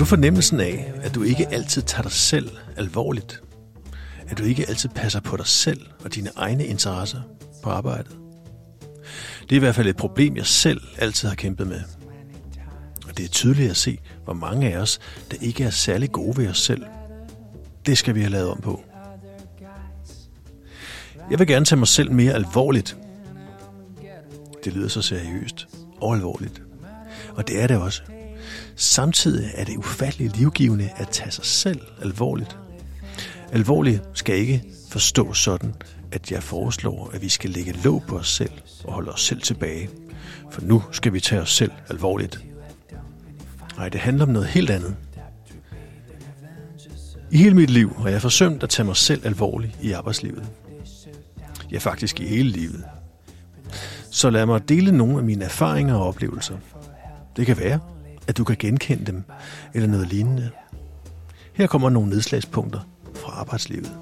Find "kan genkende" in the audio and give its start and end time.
58.44-59.06